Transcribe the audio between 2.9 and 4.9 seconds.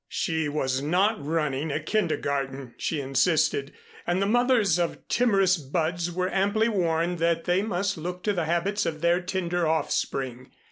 insisted, and the mothers